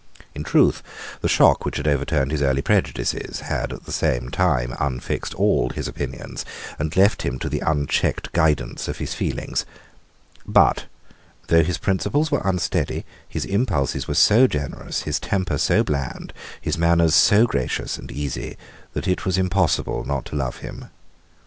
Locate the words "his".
2.31-2.41, 5.69-5.87, 8.97-9.13, 11.63-11.77, 13.29-13.45, 15.03-15.19, 16.59-16.79